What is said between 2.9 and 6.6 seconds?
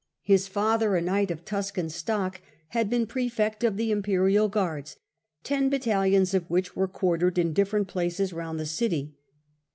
praefect of the imperial guards, ten bat talions of